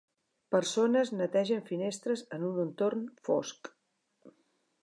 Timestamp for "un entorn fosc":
2.49-3.71